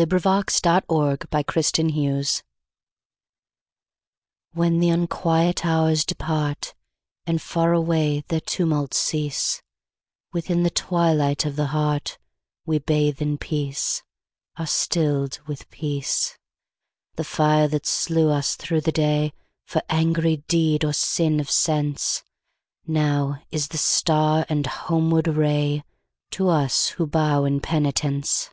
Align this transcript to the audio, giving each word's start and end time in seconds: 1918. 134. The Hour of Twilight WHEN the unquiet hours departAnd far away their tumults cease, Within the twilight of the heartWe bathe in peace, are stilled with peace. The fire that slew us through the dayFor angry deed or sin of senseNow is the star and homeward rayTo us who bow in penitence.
1918. 0.00 1.28
134. 1.28 1.28
The 1.28 1.36
Hour 1.36 1.92
of 1.92 1.96
Twilight 2.00 2.42
WHEN 4.54 4.80
the 4.80 4.88
unquiet 4.88 5.66
hours 5.66 6.06
departAnd 6.06 7.40
far 7.42 7.74
away 7.74 8.24
their 8.28 8.40
tumults 8.40 8.96
cease, 8.96 9.60
Within 10.32 10.62
the 10.62 10.70
twilight 10.70 11.44
of 11.44 11.56
the 11.56 11.66
heartWe 11.66 12.86
bathe 12.86 13.20
in 13.20 13.36
peace, 13.36 14.02
are 14.56 14.66
stilled 14.66 15.40
with 15.46 15.68
peace. 15.68 16.38
The 17.16 17.22
fire 17.22 17.68
that 17.68 17.84
slew 17.84 18.30
us 18.30 18.56
through 18.56 18.80
the 18.80 18.92
dayFor 18.92 19.82
angry 19.90 20.38
deed 20.48 20.82
or 20.82 20.94
sin 20.94 21.40
of 21.40 21.48
senseNow 21.48 23.42
is 23.50 23.68
the 23.68 23.76
star 23.76 24.46
and 24.48 24.66
homeward 24.66 25.26
rayTo 25.26 25.82
us 26.48 26.88
who 26.96 27.06
bow 27.06 27.44
in 27.44 27.60
penitence. 27.60 28.48